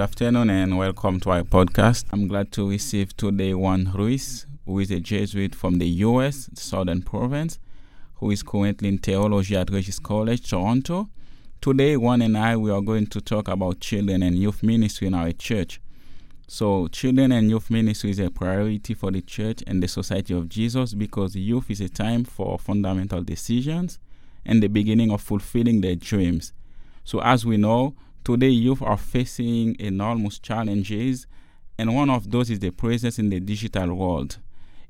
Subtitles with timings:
[0.00, 2.06] Good afternoon and welcome to our podcast.
[2.10, 6.48] I'm glad to receive today Juan Ruiz, who is a Jesuit from the U.S.
[6.54, 7.58] Southern Province,
[8.14, 11.10] who is currently in theology at Regis College, Toronto.
[11.60, 15.12] Today, Juan and I we are going to talk about children and youth ministry in
[15.12, 15.82] our church.
[16.48, 20.48] So, children and youth ministry is a priority for the church and the Society of
[20.48, 23.98] Jesus because youth is a time for fundamental decisions
[24.46, 26.54] and the beginning of fulfilling their dreams.
[27.04, 31.26] So, as we know, Today, youth are facing enormous challenges,
[31.78, 34.38] and Juan of those is the presence in the digital world.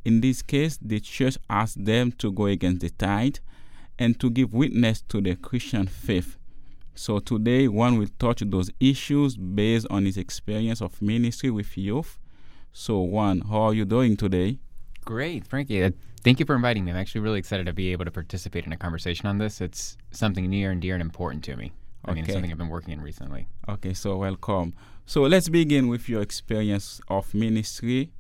[0.05, 3.39] In this case, the church asked them to go against the tide
[3.99, 6.39] and to give witness to the Christian faith.
[6.97, 12.19] So today, Juan will touch those issues based on his experience of ministry with youth.
[12.73, 14.59] So, one, how are you doing today?
[15.05, 15.93] Great, Frankie.
[16.25, 16.91] Thank you for inviting me.
[16.91, 19.61] I'm actually really excited to be able to participate in a conversation on this.
[19.61, 21.73] It's something near and dear and important to me.
[22.05, 23.49] I mean, it's something I've been working in recently.
[23.69, 24.75] Okay, so welcome.
[25.07, 28.11] So let's begin with your experience of ministry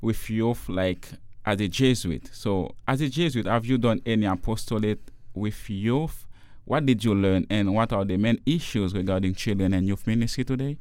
[0.00, 1.08] with youth, like
[1.44, 2.28] as a Jesuit.
[2.32, 5.00] So, as a Jesuit, have you done any apostolate
[5.34, 6.26] with youth?
[6.64, 10.44] What did you learn, and what are the main issues regarding children and youth ministry
[10.44, 10.76] today?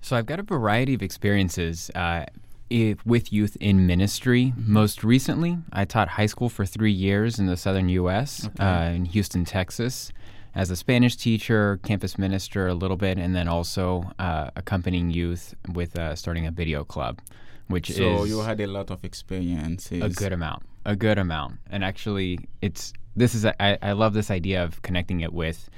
[0.00, 1.90] So, I've got a variety of experiences.
[1.94, 2.26] Uh,
[2.70, 4.52] if, with youth in ministry.
[4.54, 8.62] Most recently, I taught high school for three years in the southern U.S., okay.
[8.62, 10.12] uh, in Houston, Texas
[10.58, 15.54] as a Spanish teacher, campus minister a little bit, and then also uh, accompanying youth
[15.72, 17.20] with uh, starting a video club,
[17.68, 20.02] which so is you had a lot of experiences.
[20.02, 24.14] A good amount, a good amount, and actually, it's this is a, I, I love
[24.14, 25.70] this idea of connecting it with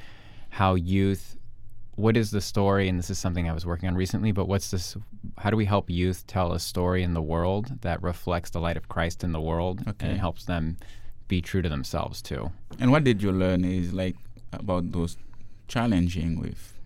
[0.48, 1.36] how youth.
[1.96, 2.88] What is the story?
[2.88, 4.32] And this is something I was working on recently.
[4.32, 4.96] But what's this?
[5.36, 8.78] How do we help youth tell a story in the world that reflects the light
[8.78, 10.08] of Christ in the world okay.
[10.08, 10.78] and helps them
[11.28, 12.50] be true to themselves too?
[12.78, 13.66] And what did you learn?
[13.66, 14.16] Is like
[14.52, 15.16] about those
[15.68, 16.78] challenging with?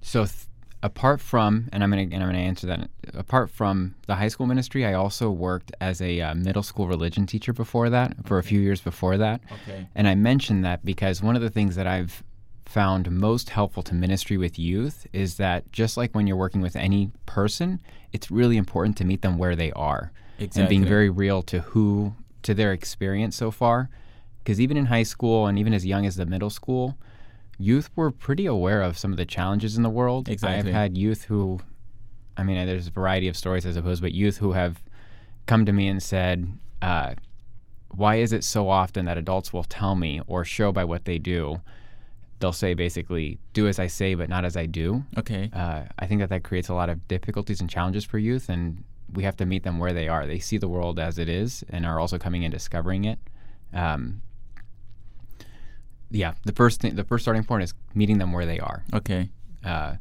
[0.00, 0.46] So, th-
[0.82, 2.90] apart from, and I'm gonna and I'm gonna answer that.
[3.14, 7.26] Apart from the high school ministry, I also worked as a uh, middle school religion
[7.26, 9.40] teacher before that, for a few years before that.
[9.62, 9.86] Okay.
[9.94, 12.22] And I mentioned that because one of the things that I've
[12.64, 16.74] found most helpful to ministry with youth is that just like when you're working with
[16.74, 17.80] any person,
[18.12, 20.62] it's really important to meet them where they are exactly.
[20.62, 23.88] and being very real to who to their experience so far
[24.42, 26.96] because even in high school and even as young as the middle school,
[27.58, 30.28] youth were pretty aware of some of the challenges in the world.
[30.28, 30.70] Exactly.
[30.70, 31.60] I've had youth who,
[32.36, 34.82] I mean, there's a variety of stories, I suppose, but youth who have
[35.46, 37.14] come to me and said, uh,
[37.90, 41.18] why is it so often that adults will tell me or show by what they
[41.18, 41.60] do?
[42.40, 45.04] They'll say basically, do as I say, but not as I do.
[45.16, 45.50] Okay.
[45.52, 48.82] Uh, I think that that creates a lot of difficulties and challenges for youth, and
[49.12, 50.26] we have to meet them where they are.
[50.26, 53.18] They see the world as it is and are also coming and discovering it.
[53.72, 54.22] Um,
[56.12, 58.84] yeah, the first thing, the first starting point is meeting them where they are.
[58.94, 59.30] Okay.
[59.64, 59.94] Uh,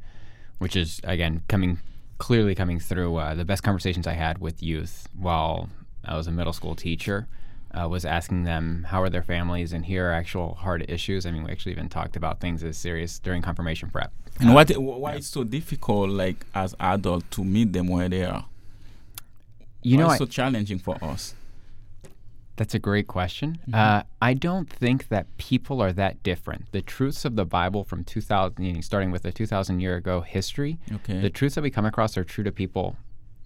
[0.57, 1.79] which is again coming
[2.17, 5.69] clearly coming through uh, the best conversations I had with youth while
[6.05, 7.27] I was a middle school teacher.
[7.73, 11.25] Uh, was asking them how are their families and here are actual hard issues.
[11.25, 14.11] I mean, we actually even talked about things as serious during confirmation prep.
[14.41, 15.17] And what why yeah.
[15.17, 18.45] it's so difficult, like as adults, to meet them where they are?
[19.83, 21.33] You why know, it's I, so challenging for us.
[22.57, 23.59] That's a great question.
[23.61, 23.75] Mm-hmm.
[23.75, 26.71] Uh, I don't think that people are that different.
[26.71, 30.21] The truths of the Bible from 2000, you know, starting with a 2,000 year ago
[30.21, 31.19] history, okay.
[31.19, 32.97] the truths that we come across are true to people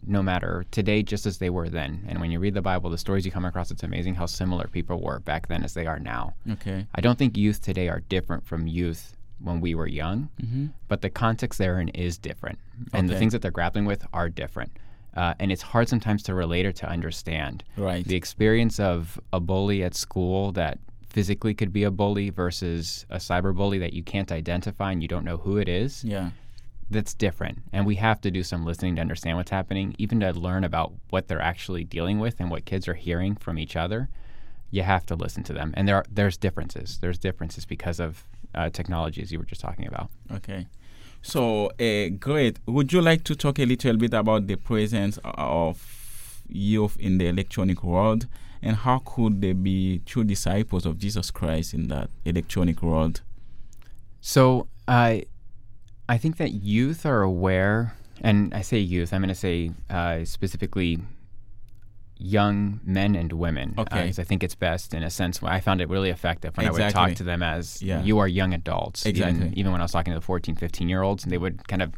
[0.08, 2.06] no matter today just as they were then.
[2.08, 4.68] And when you read the Bible, the stories you come across, it's amazing how similar
[4.68, 6.34] people were back then as they are now.
[6.50, 6.86] Okay.
[6.94, 10.68] I don't think youth today are different from youth when we were young, mm-hmm.
[10.88, 12.60] but the context they're in is different.
[12.94, 13.14] And okay.
[13.14, 14.72] the things that they're grappling with are different.
[15.16, 17.64] Uh, and it's hard sometimes to relate or to understand.
[17.78, 18.06] Right.
[18.06, 20.80] The experience of a bully at school that
[21.10, 25.08] physically could be a bully versus a cyber bully that you can't identify and you
[25.08, 26.04] don't know who it is.
[26.04, 26.32] Yeah.
[26.92, 27.60] That's different.
[27.72, 30.92] And we have to do some listening to understand what's happening, even to learn about
[31.10, 34.10] what they're actually dealing with and what kids are hearing from each other.
[34.72, 35.74] You have to listen to them.
[35.78, 37.00] And there are, there's differences.
[37.00, 38.24] There's differences because of
[38.54, 40.10] uh, technology, as you were just talking about.
[40.32, 40.68] Okay.
[41.28, 42.60] So, uh, great.
[42.68, 47.26] Would you like to talk a little bit about the presence of youth in the
[47.26, 48.28] electronic world
[48.62, 53.22] and how could they be true disciples of Jesus Christ in that electronic world?
[54.22, 55.26] So, I,
[56.08, 60.26] I think that youth are aware, and I say youth, I'm going to say uh,
[60.26, 61.00] specifically
[62.18, 63.74] young men and women.
[63.78, 64.10] Uh, okay.
[64.10, 65.42] Uh, I think it's best in a sense.
[65.44, 66.84] I found it really effective when exactly.
[66.84, 68.02] I would talk to them as yeah.
[68.02, 69.06] you are young adults.
[69.06, 69.48] Exactly.
[69.48, 71.68] Even, even, when I was talking to the 14, 15 year olds, and they would
[71.68, 71.94] kind of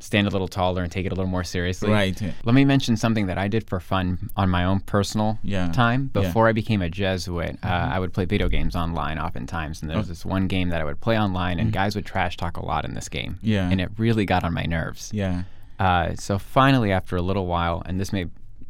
[0.00, 1.90] stand a little taller and take it a little more seriously.
[1.90, 2.20] Right.
[2.44, 5.72] Let me mention something that I did for fun on my own personal Yeah.
[5.72, 6.10] time.
[6.14, 6.22] Yeah.
[6.22, 9.82] Before I became a Jesuit, uh, I would play video games online oftentimes.
[9.82, 10.10] And there was Oh.
[10.10, 12.84] this one game that I would play online, and guys would trash talk a lot
[12.84, 13.38] in this game.
[13.42, 13.68] Yeah.
[13.68, 15.10] And it really got on my nerves.
[15.12, 15.42] Yeah.
[15.80, 18.26] Uh, so finally, after a little while, and this may,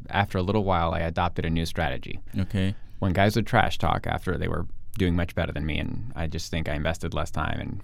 [0.09, 2.21] after a little while, I adopted a new strategy.
[2.39, 2.75] Okay.
[2.99, 4.67] When guys would trash talk after they were
[4.99, 7.81] doing much better than me, and I just think I invested less time and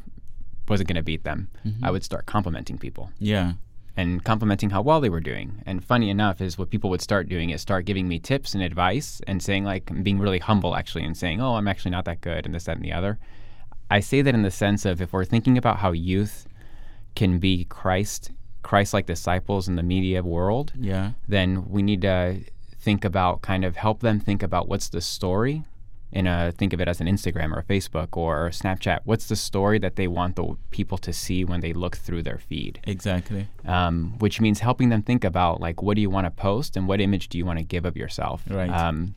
[0.68, 1.84] wasn't going to beat them, Mm-hmm.
[1.84, 3.52] I would start complimenting people Yeah.
[3.96, 5.62] and complimenting how well they were doing.
[5.66, 8.62] And funny enough, is what people would start doing is start giving me tips and
[8.62, 12.20] advice and saying like being really humble actually and saying, "Oh, I'm actually not that
[12.20, 13.18] good," and this, that, and the other.
[13.90, 16.46] I say that in the sense of if we're thinking about how youth
[17.14, 18.32] can be Christ,
[18.64, 21.12] Christ-like disciples in the media world, Yeah.
[21.28, 22.40] then we need to
[22.80, 25.62] think about kind of help them think about what's the story
[26.12, 29.00] in a think of it as an Instagram or a Facebook or a Snapchat.
[29.04, 32.38] What's the story that they want the people to see when they look through their
[32.38, 32.80] feed?
[32.84, 33.48] Exactly.
[33.66, 36.86] um, which means helping them think about like what do you want to post and
[36.88, 38.42] what image do you want to give of yourself.
[38.48, 38.70] Right.
[38.70, 39.14] Um,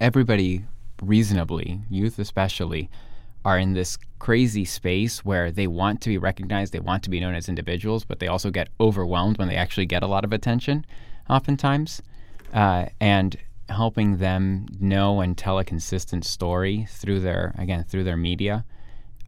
[0.00, 0.64] everybody,
[1.02, 2.90] reasonably, youth especially,
[3.44, 7.20] are in this crazy space where they want to be recognized, they want to be
[7.20, 10.32] known as individuals, but they also get overwhelmed when they actually get a lot of
[10.32, 10.86] attention,
[11.28, 12.00] oftentimes.
[12.52, 13.36] Uh, and
[13.68, 18.64] helping them know and tell a consistent story through their again through their media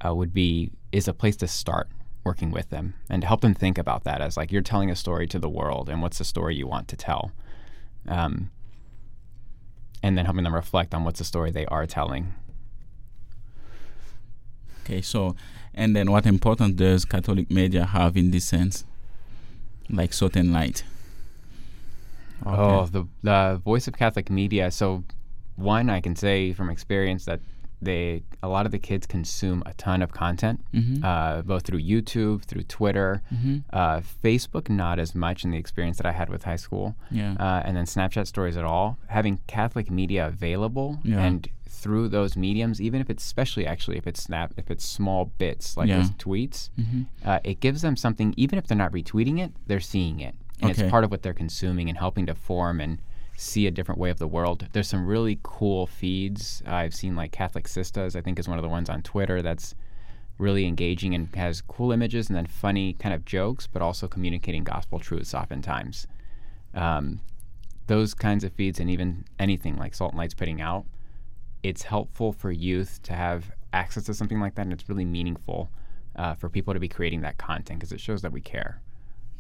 [0.05, 1.89] uh, would be is a place to start
[2.25, 4.97] working with them and to help them think about that as like you're telling a
[4.97, 7.33] story to the world and what's the story you want to tell
[8.09, 8.51] um,
[10.03, 12.35] and then helping them reflect on what's the story they are telling
[14.87, 15.03] Okay.
[15.03, 15.35] So,
[15.75, 18.85] and then what importance does Catholic media have in this sense?
[19.91, 20.85] Like certain light.
[22.45, 25.03] oh the, the voice of catholic media so
[25.57, 27.41] one i can say from experience that
[27.83, 31.05] they a lot of the kids consume a ton of content Mm-hmm.
[31.05, 33.57] uh, both through youtube through twitter Mm-hmm.
[33.73, 37.35] uh, facebook not as much in the experience that i had with high school Yeah.
[37.39, 41.21] uh, and then Snapchat stories at all, having Catholic media available Yeah.
[41.21, 45.27] and through those mediums, even if it's especially actually if it's snap if it's small
[45.39, 45.99] bits like Yeah.
[45.99, 47.03] those tweets, Mm-hmm.
[47.25, 48.33] uh, it gives them something.
[48.37, 50.83] Even if they're not retweeting it, they're seeing it, and Okay.
[50.83, 52.99] it's part of what they're consuming and helping to form and
[53.37, 54.67] see a different way of the world.
[54.73, 56.63] There's some really cool feeds.
[56.67, 59.75] I've seen like Catholic Sistas, I think is one of the ones on Twitter that's
[60.39, 64.65] really engaging and has cool images and then funny kind of jokes, but also communicating
[64.65, 66.07] gospel truths oftentimes.
[66.75, 67.21] Um,
[67.87, 70.87] those kinds of feeds and even anything like Salt and Light's putting out,
[71.63, 75.71] it's helpful for youth to have access to something like that, and it's really meaningful
[76.17, 78.81] uh, for people to be creating that content because it shows that we care.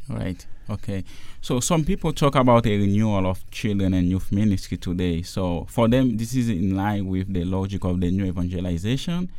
[0.08, 0.47] Right.
[0.69, 1.05] Okay.
[1.41, 5.23] So some people talk about a renewal of children and youth ministry today.
[5.23, 9.31] So for them, this is in line with the logic of the new evangelization,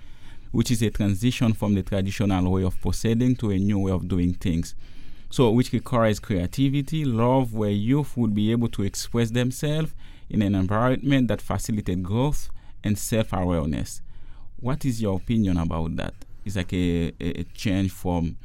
[0.51, 4.07] which is a transition from the traditional way of proceeding to a new way of
[4.07, 4.75] doing things.
[5.29, 9.93] So which requires creativity, love, where youth would be able to express themselves
[10.29, 12.49] in an environment that facilitates growth
[12.83, 14.01] and self-awareness.
[14.59, 16.13] What is your opinion about that?
[16.45, 18.37] It's like a, a, a change from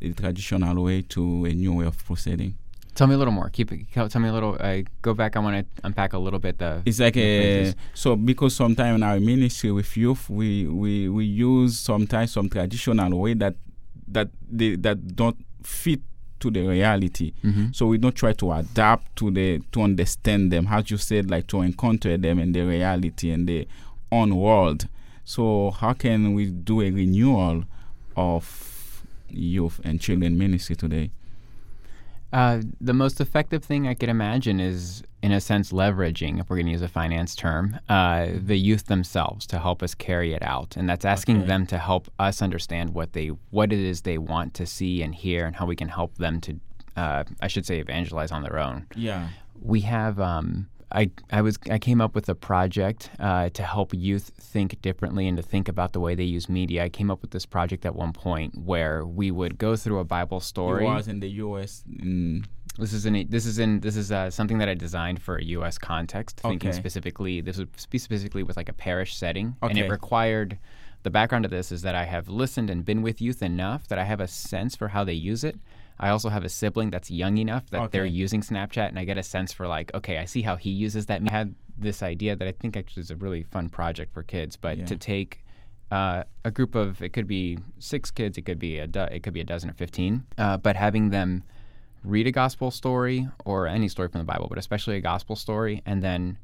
[0.00, 2.54] a traditional way to a new way of proceeding.
[2.94, 3.50] Tell me a little more.
[3.50, 3.80] Keep it.
[3.92, 4.56] Tell me a little.
[4.58, 5.36] Uh, go back.
[5.36, 6.82] I want to unpack a little bit the.
[6.86, 11.24] It's like the a so because sometimes in our ministry with youth we we we
[11.26, 13.54] use sometimes some traditional way that
[14.08, 16.00] that they that don't fit
[16.40, 17.32] to the reality.
[17.44, 17.74] Mhm.
[17.76, 21.46] So we don't try to adapt to the to understand them, as you said, like
[21.48, 23.68] to encounter them in the reality and the
[24.10, 24.88] own world.
[25.24, 27.64] So how can we do a renewal
[28.16, 28.75] of
[29.30, 31.10] youth and children ministry today?
[32.32, 36.56] Uh, the most effective thing I could imagine is, in a sense, leveraging, if we're
[36.56, 40.42] going to use a finance term, uh, the youth themselves to help us carry it
[40.42, 41.46] out, and that's asking Okay.
[41.46, 45.14] them to help us understand what they, what it is they want to see and
[45.14, 46.58] hear, and how we can help them to,
[46.96, 48.86] uh, I should say, evangelize on their own.
[48.96, 49.28] Yeah.
[49.62, 50.18] We have.
[50.20, 54.80] Um, I, I was I came up with a project uh, to help youth think
[54.82, 56.84] differently and to think about the way they use media.
[56.84, 60.04] I came up with this project at one point where we would go through a
[60.04, 60.86] Bible story.
[60.86, 62.44] It was in the US in
[62.78, 65.44] This is in this is in this is uh, something that I designed for a
[65.44, 65.76] U.S.
[65.78, 66.78] context, thinking Okay.
[66.78, 67.40] specifically.
[67.40, 70.58] This would be specifically with like a parish setting, and it required.
[71.02, 73.98] The background of this is that I have listened and been with youth enough that
[73.98, 75.56] I have a sense for how they use it.
[75.98, 79.18] I also have a sibling that's young enough that they're using Snapchat, and I get
[79.18, 81.22] a sense for like, okay, I see how he uses that.
[81.26, 84.56] I had this idea that I think actually is a really fun project for kids,
[84.56, 84.84] but Yeah.
[84.86, 85.42] to take
[85.90, 89.22] uh, a group of it could be six kids, it could be a do- it
[89.22, 91.44] could be a dozen or fifteen, uh, but having them
[92.02, 95.82] read a gospel story or any story from the Bible, but especially a gospel story,
[95.86, 96.38] and then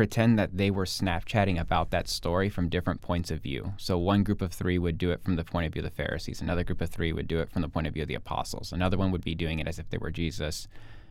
[0.00, 3.74] pretend that they were Snapchatting about that story from different points of view.
[3.76, 5.94] So one group of three would do it from the point of view of the
[5.94, 8.14] Pharisees, another group of three would do it from the point of view of the
[8.14, 10.68] apostles, another one would be doing it as if they were Jesus.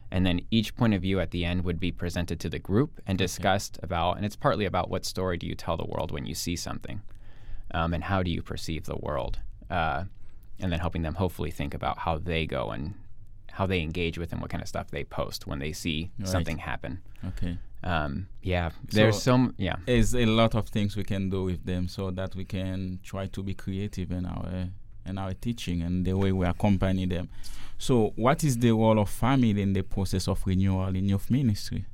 [0.10, 3.00] And then each point of view at the end would be presented to the group
[3.06, 3.86] and discussed okay.
[3.86, 6.56] about, and it's partly about what story do you tell the world when you see
[6.56, 7.04] something,
[7.70, 9.38] um, and how do you perceive the world,
[9.70, 10.06] uh,
[10.60, 12.96] and then helping them hopefully think about how they go and
[13.52, 16.28] how they engage with and what kind of stuff they post when they see right.
[16.28, 17.04] something happen.
[17.24, 19.78] Okay um, yeah, there's so some yeah.
[19.86, 23.28] There's a lot of things we can do with them so that we can try
[23.28, 24.70] to be creative in our
[25.06, 27.30] in our teaching and the way we accompany them.
[27.78, 31.86] So, what is the role of family in the process of renewal in youth ministry?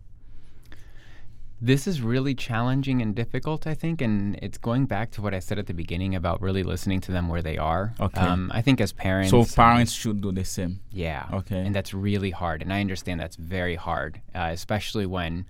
[1.62, 5.39] This is really challenging and difficult, I think, and it's going back to what I
[5.39, 7.94] said at the beginning about really listening to them where they are.
[8.00, 8.20] Okay.
[8.20, 10.82] Um, I think as parents, so parents should do the same.
[10.92, 11.27] Yeah.
[11.32, 11.60] Okay.
[11.60, 15.46] And that's really hard, and I understand that's very hard, uh, especially when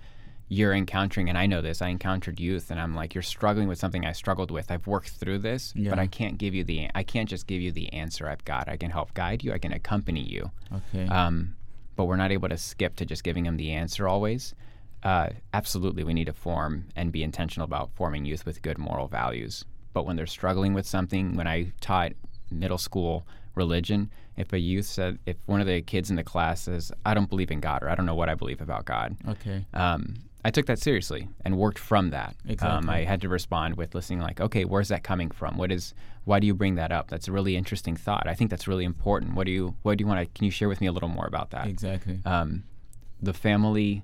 [0.47, 3.79] you're encountering, and I know this, I encountered youth, and I'm like, you're struggling with
[3.79, 4.69] something I struggled with.
[4.69, 5.89] I've worked through this, yeah.
[5.89, 8.69] but I can't give you the, I can't just give you the answer I've got.
[8.69, 10.51] I can help guide you, I can accompany you.
[10.73, 11.07] Okay.
[11.07, 11.55] Um,
[11.95, 14.53] but we're not able to skip to just giving them the answer always.
[15.01, 19.07] Uh, absolutely, we need to form and be intentional about forming youth with good moral
[19.07, 19.65] values.
[19.93, 22.13] But when they're struggling with something, when I taught
[22.51, 23.25] middle school
[23.55, 27.13] religion, if a youth said, if one of the kids in the class says, I
[27.13, 29.65] don't believe in God or I don't know what I believe about God, okay.
[29.73, 32.35] Um, I took that seriously and worked from that.
[32.47, 32.77] Exactly.
[32.77, 35.57] Um, I had to respond with listening, like, okay, where's that coming from?
[35.57, 35.95] What is?
[36.25, 37.09] Why do you bring that up?
[37.09, 38.27] That's a really interesting thought.
[38.27, 39.33] I think that's really important.
[39.33, 39.75] What do you?
[39.81, 40.37] What do you want to?
[40.37, 41.65] Can you share with me a little more about that?
[41.65, 42.19] Exactly.
[42.25, 42.63] Um,
[43.19, 44.03] the family,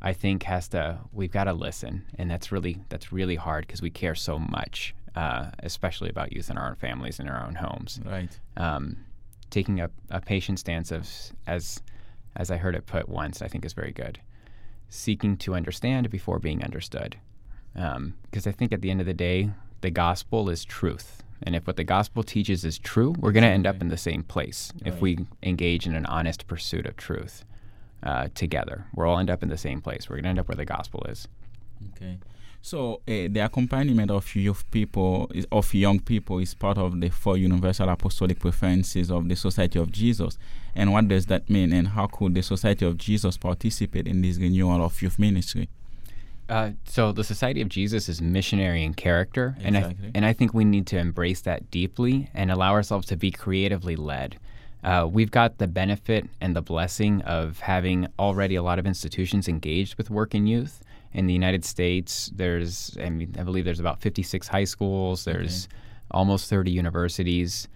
[0.00, 1.00] I think, has to.
[1.12, 4.94] We've got to listen, and that's really that's really hard because we care so much,
[5.16, 7.98] uh, especially about youth in our own families and our own homes.
[8.04, 8.30] Right.
[8.56, 8.98] Um,
[9.50, 11.10] taking a, a patient stance of
[11.48, 11.82] as
[12.36, 14.20] as I heard it put once, I think is very good
[14.94, 17.16] seeking to understand before being understood.
[17.74, 18.14] Because um,
[18.46, 21.22] I think at the end of the day, the gospel is truth.
[21.42, 23.96] And if what the gospel teaches is true, we're going to end up in the
[23.96, 24.94] same place right.
[24.94, 27.44] if we engage in an honest pursuit of truth
[28.02, 28.86] uh, together.
[28.94, 30.08] We'll all end up in the same place.
[30.08, 31.28] We're going to end up where the gospel is.
[31.96, 32.18] Okay.
[32.64, 37.10] So uh, the accompaniment of youth people, is, of young people, is part of the
[37.10, 40.38] four universal apostolic preferences of the Society of Jesus.
[40.74, 41.74] And what does that mean?
[41.74, 45.68] And how could the Society of Jesus participate in this renewal of youth ministry?
[46.48, 49.68] Uh, so the Society of Jesus is missionary in character, exactly.
[49.68, 53.16] and I and I think we need to embrace that deeply and allow ourselves to
[53.16, 54.38] be creatively led.
[54.82, 59.48] Uh, we've got the benefit and the blessing of having already a lot of institutions
[59.48, 60.83] engaged with work in youth,
[61.14, 65.24] in the United States, there's I mean I believe there's about 56 high schools.
[65.24, 65.76] There's okay.
[66.10, 67.68] almost 30 universities,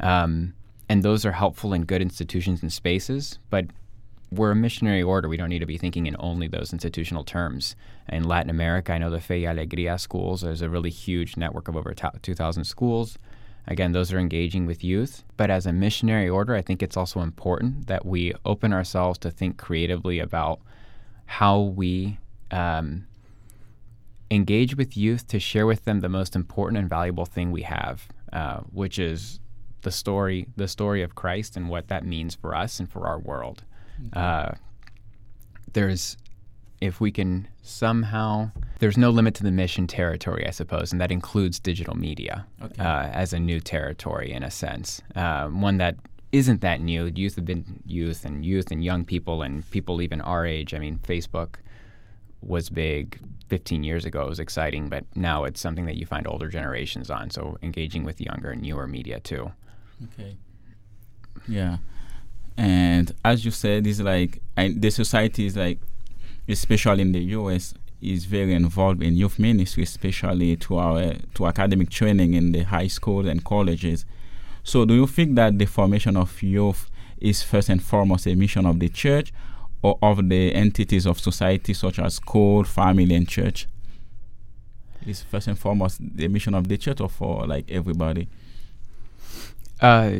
[0.00, 0.54] um,
[0.88, 3.38] and those are helpful and good institutions and spaces.
[3.50, 3.66] But
[4.30, 5.28] we're a missionary order.
[5.28, 7.76] We don't need to be thinking in only those institutional terms.
[8.08, 10.40] In Latin America, I know the Fe y Alegria schools.
[10.40, 13.18] There's a really huge network of over 2,000 schools.
[13.66, 15.24] Again, those are engaging with youth.
[15.36, 19.30] But as a missionary order, I think it's also important that we open ourselves to
[19.30, 20.60] think creatively about
[21.26, 22.18] how we
[22.52, 23.06] um,
[24.30, 28.08] engage with youth to share with them the most important and valuable thing we have,
[28.32, 29.40] uh, which is
[29.82, 33.18] the story, the story of Christ and what that means for us and for our
[33.18, 33.64] world.
[34.08, 34.20] Okay.
[34.20, 34.52] Uh,
[35.72, 36.16] there's,
[36.80, 41.12] if we can somehow, there's no limit to the mission territory, I suppose, and that
[41.12, 42.82] includes digital media okay.
[42.82, 45.96] uh, as a new territory in a sense, uh, one that
[46.32, 47.12] isn't that new.
[47.14, 50.72] Youth have been youth and youth and young people and people even our age.
[50.72, 51.56] I mean, Facebook
[52.42, 53.18] was big
[53.48, 54.22] 15 years ago.
[54.22, 57.30] It was exciting, but now it's something that you find older generations on.
[57.30, 59.52] So engaging with younger and newer media too.
[60.04, 60.36] Okay.
[61.48, 61.78] Yeah,
[62.56, 65.78] and as you said, it's like I, the society is like,
[66.48, 71.88] especially in the U.S., is very involved in youth ministry, especially to our to academic
[71.88, 74.04] training in the high schools and colleges.
[74.64, 78.66] So, do you think that the formation of youth is first and foremost a mission
[78.66, 79.32] of the church,
[79.82, 83.66] or of the entities of society such as school, family, and church?
[85.06, 88.28] Is first and foremost the mission of the church or for like everybody?
[89.80, 90.12] Uh,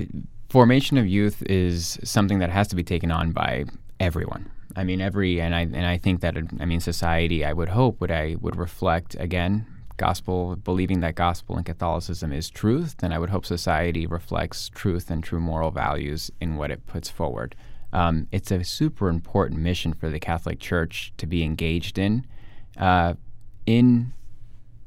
[0.50, 3.64] formation of youth is something that has to be taken on by
[4.00, 4.50] everyone.
[4.75, 7.45] I mean, every and I and I think that I mean society.
[7.45, 9.66] I would hope would I would reflect again
[9.97, 12.97] gospel, believing that gospel and Catholicism is truth.
[12.99, 17.09] Then I would hope society reflects truth and true moral values in what it puts
[17.09, 17.54] forward.
[17.93, 22.27] Um, it's a super important mission for the Catholic Church to be engaged in,
[22.77, 23.15] uh,
[23.67, 24.13] in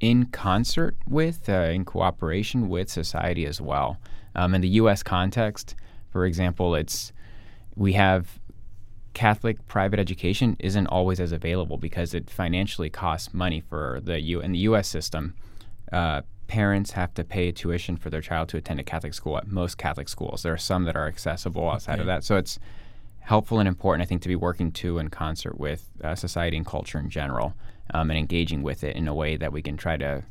[0.02, 3.98] in concert with, uh, in cooperation with society as well.
[4.36, 5.02] Um, in the U.S.
[5.02, 5.74] context,
[6.12, 7.14] for example, it's
[7.76, 8.40] we have
[9.14, 14.42] Catholic private education isn't always as available because it financially costs money for the U
[14.42, 14.88] in the U.S.
[14.88, 15.34] system.
[15.94, 19.48] Uh, parents have to pay tuition for their child to attend a Catholic school at
[19.48, 20.44] most Catholic schools.
[20.44, 22.02] There are some that are accessible outside Okay.
[22.02, 22.60] of that, so it's
[23.26, 26.66] helpful and important, I think, to be working to in concert with uh, society and
[26.66, 27.54] culture in general,
[27.94, 30.24] um, and engaging with it in a way that we can try to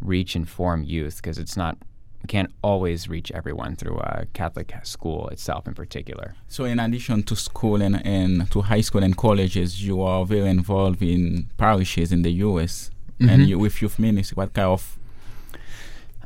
[0.00, 1.76] reach and form youth because it's not
[2.22, 6.34] we can't always reach everyone through a Catholic school itself in particular.
[6.48, 10.48] So, in addition to school and, and to high school and colleges, you are very
[10.48, 12.90] involved in parishes in the U.S.
[13.20, 13.48] and Mhm.
[13.48, 14.34] you, with youth ministry.
[14.34, 14.98] What kind of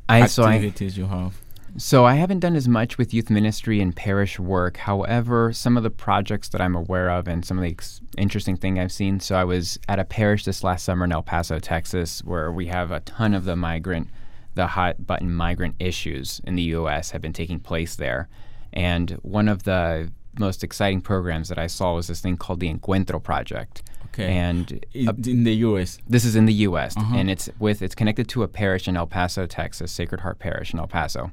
[0.08, 1.41] I so I activities you have?
[1.78, 4.76] So I haven't done as much with youth ministry and parish work.
[4.76, 8.56] However, some of the projects that I'm aware of and some of the ex- interesting
[8.56, 9.20] thing I've seen.
[9.20, 12.66] So I was at a parish this last summer in El Paso, Texas, where we
[12.66, 14.08] have a ton of the migrant,
[14.54, 17.12] the hot button migrant issues in the U.S.
[17.12, 18.28] have been taking place there,
[18.74, 22.72] and one of the most exciting programs that I saw was this thing called the
[22.72, 23.82] Encuentro Project.
[24.14, 24.30] Okay.
[24.36, 25.98] And in, in the U.S.
[26.06, 26.96] this is in the U.S.
[26.96, 27.16] Uh-huh.
[27.16, 30.72] and it's with it's connected to a parish in El Paso, Texas, Sacred Heart Parish
[30.74, 31.30] in El Paso,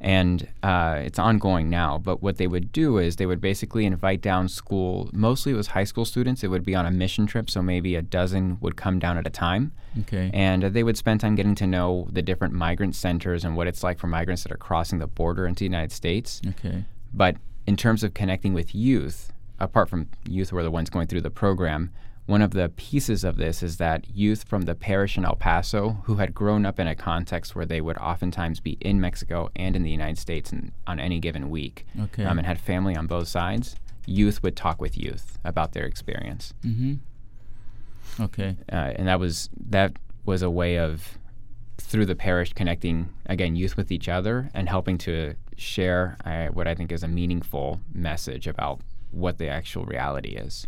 [0.00, 1.98] and uh, it's ongoing now.
[1.98, 5.08] But what they would do is they would basically invite down school.
[5.12, 6.42] Mostly it was high school students.
[6.42, 9.26] It would be on a mission trip, so maybe a dozen would come down at
[9.26, 10.30] a time, Okay.
[10.34, 13.66] and uh, they would spend time getting to know the different migrant centers and what
[13.66, 16.40] it's like for migrants that are crossing the border into the United States.
[16.48, 16.84] okay.
[17.14, 21.06] But in terms of connecting with youth, apart from youth who are the ones going
[21.06, 21.90] through the program,
[22.28, 26.02] one of the pieces of this is that youth from the parish in El Paso
[26.04, 29.74] who had grown up in a context where they would oftentimes be in Mexico and
[29.74, 32.24] in the United States and on any given week Okay.
[32.24, 36.52] um, and had family on both sides, youth would talk with youth about their experience.
[36.64, 36.94] Mm-hmm.
[38.24, 38.56] Okay.
[38.70, 39.92] Uh, and that was that
[40.26, 41.16] was a way of
[41.78, 46.68] through the parish connecting again youth with each other and helping to share uh, what
[46.68, 48.80] I think is a meaningful message about
[49.12, 50.66] what the actual reality is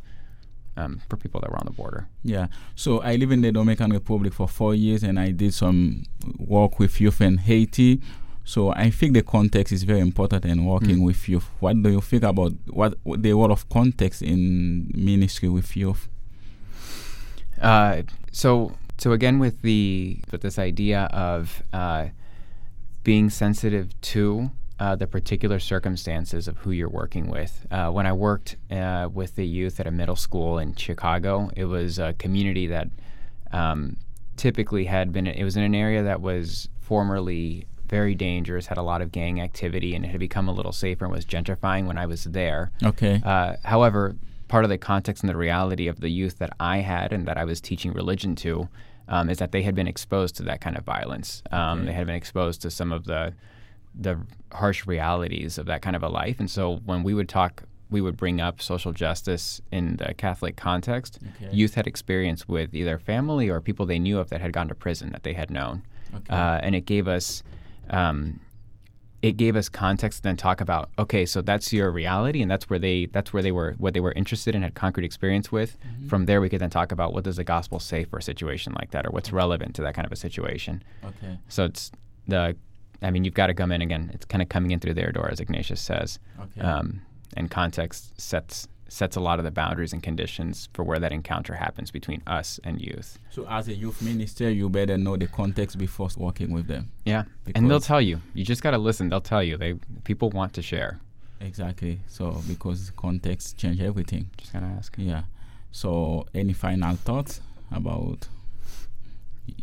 [0.77, 2.07] um, for people that were on the border.
[2.25, 2.47] Yeah.
[2.75, 6.05] So I live in the Dominican Republic for four years, and I did some
[6.39, 8.01] work with youth in Haiti.
[8.45, 11.05] So I think the context is very important in working Mm.
[11.05, 11.49] with youth.
[11.61, 16.09] What do you think about what, what the role of context in ministry with youth?
[17.61, 18.03] Uh,
[18.33, 22.07] so so again with the with this idea of uh,
[23.05, 27.67] being sensitive to uh, the particular circumstances of who you're working with.
[27.71, 31.67] Uh, when I worked uh, with the youth at a middle school in Chicago, it
[31.67, 32.89] was a community that
[33.53, 33.99] um,
[34.37, 35.27] typically had been.
[35.27, 39.41] It was in an area that was formerly very dangerous, had a lot of gang
[39.41, 42.71] activity, and it had become a little safer and was gentrifying when I was there.
[42.83, 43.21] Okay.
[43.23, 44.17] Uh, however,
[44.49, 47.37] part of the context and the reality of the youth that I had and that
[47.37, 48.69] I was teaching religion to
[49.09, 51.43] um, is that they had been exposed to that kind of violence.
[51.51, 51.87] Um, Okay.
[51.87, 53.35] They had been exposed to some of the
[53.95, 54.19] the
[54.53, 58.01] harsh realities of that kind of a life, and so when we would talk, we
[58.01, 61.19] would bring up social justice in the Catholic context.
[61.43, 61.53] Okay.
[61.55, 64.75] Youth had experience with either family or people they knew of that had gone to
[64.75, 65.83] prison that they had known,
[66.15, 66.33] Okay.
[66.35, 67.43] uh, and it gave us.
[67.89, 68.41] Um,
[69.23, 72.71] it gave us context to then talk about okay so that's your reality and that's
[72.71, 75.77] where they that's where they were what they were interested in had concrete experience with
[76.09, 78.73] from there we could then talk about what does the gospel say for a situation
[78.81, 81.39] like that or what's relevant to that kind of a situation okay.
[81.49, 81.93] so it's
[82.29, 82.57] the
[83.03, 85.13] i mean you've got to come in again it's kind of coming in through their
[85.13, 86.61] door as ignatius says Okay.
[86.61, 87.03] um,
[87.37, 91.55] and context sets sets a lot of the boundaries and conditions for where that encounter
[91.55, 95.79] happens between us and youth so as a youth minister, you better know the context
[95.79, 96.91] before working with them.
[97.05, 97.23] yeah
[97.55, 100.53] and they'll tell you you just got to listen they'll tell you they people want
[100.55, 101.01] to share
[101.43, 102.01] Exactly.
[102.07, 104.29] So because context change everything.
[104.37, 105.23] just gotta ask Yeah.
[105.71, 107.41] So any final thoughts
[107.73, 108.29] about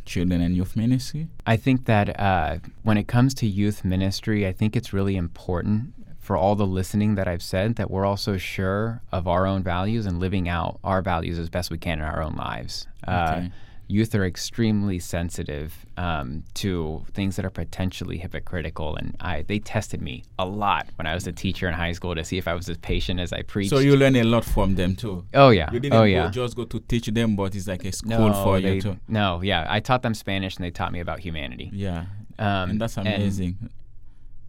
[0.06, 1.28] children and youth ministry?
[1.46, 5.94] I think that uh, when it comes to youth ministry, I think it's really important
[6.20, 10.06] for all the listening that I've said that we're also sure of our own values
[10.06, 12.86] and living out our values as best we can in our own lives.
[13.08, 13.52] Uh, Okay.
[13.90, 20.02] Youth are extremely sensitive um, to things that are potentially hypocritical, and I they tested
[20.02, 22.54] me a lot when I was a teacher in high school to see if I
[22.54, 23.70] was as patient as I preached.
[23.70, 25.26] So you learn a lot from them too.
[25.34, 26.30] oh yeah, You didn't oh go, yeah.
[26.30, 28.98] just go to teach them, but it's like a school no, for they, you too.
[29.08, 29.66] no, yeah.
[29.70, 31.70] I taught them Spanish, and they taught me about humanity.
[31.74, 32.06] Yeah.
[32.40, 33.58] Um, and that's amazing.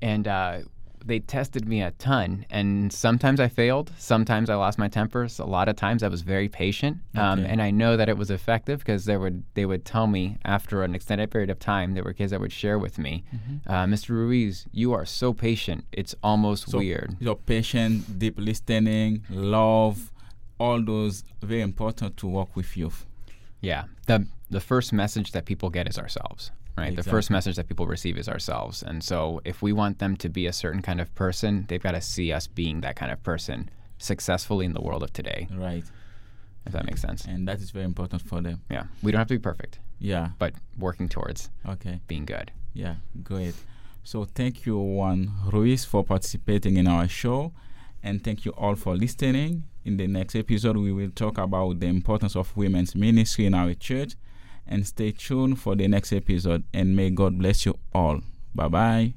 [0.03, 0.59] and uh,
[1.09, 2.44] they tested me a ton.
[2.51, 3.90] And sometimes I failed.
[3.99, 5.27] Sometimes I lost my temper.
[5.29, 8.16] So a lot of times I was very patient, um, and I know that it
[8.16, 11.94] was effective because they would they would tell me after an extended period of time.
[11.94, 13.25] There were kids that would share with me,
[13.66, 14.11] uh, "Mr.
[14.11, 15.85] Ruiz, you are so patient.
[16.01, 20.12] It's almost So weird." your patience, deep listening, love,
[20.61, 23.07] all those very important to work with youth.
[23.61, 23.85] Yeah.
[24.07, 26.95] The the first message that people get is ourselves, right?
[26.97, 28.83] The first message that people receive is ourselves.
[28.83, 31.93] And so if we want them to be a certain kind of person, they've got
[31.93, 35.49] to see us being that kind of person successfully in the world of today.
[35.55, 35.85] Right.
[36.67, 37.25] If that makes sense.
[37.25, 38.62] And that is very important for them.
[38.71, 38.85] Yeah.
[39.03, 40.31] We don't have to be perfect, Yeah.
[40.38, 42.01] but working towards Okay.
[42.09, 42.53] being good.
[42.75, 42.97] Yeah.
[43.23, 43.55] Great.
[44.05, 47.53] So thank you, Juan Ruiz, for participating in our show.
[48.03, 49.64] And thank you all for listening.
[49.85, 53.75] In the next episode, we will talk about the importance of women's ministry in our
[53.75, 54.14] church.
[54.68, 56.64] And stay tuned for the next episode.
[56.74, 58.20] And may God bless you all.
[58.54, 59.14] Bye bye.